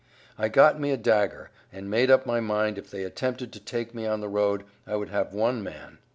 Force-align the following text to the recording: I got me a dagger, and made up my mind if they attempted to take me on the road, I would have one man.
I 0.35 0.49
got 0.49 0.79
me 0.81 0.89
a 0.89 0.97
dagger, 0.97 1.51
and 1.71 1.87
made 1.87 2.09
up 2.09 2.25
my 2.25 2.39
mind 2.39 2.79
if 2.79 2.89
they 2.89 3.03
attempted 3.03 3.53
to 3.53 3.59
take 3.59 3.93
me 3.93 4.07
on 4.07 4.19
the 4.19 4.29
road, 4.29 4.63
I 4.87 4.95
would 4.95 5.09
have 5.09 5.31
one 5.31 5.61
man. 5.61 5.99